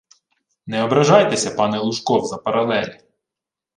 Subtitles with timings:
[0.65, 2.95] Не ображайтеся, пане Лужков, за паралелі